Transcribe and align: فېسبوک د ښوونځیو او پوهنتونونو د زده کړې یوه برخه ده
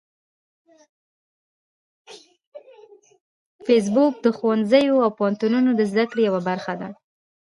فېسبوک 3.65 4.13
د 4.21 4.27
ښوونځیو 4.37 4.95
او 5.05 5.09
پوهنتونونو 5.17 5.69
د 5.75 5.81
زده 5.91 6.05
کړې 6.09 6.21
یوه 6.29 6.41
برخه 6.49 6.73
ده 6.81 6.89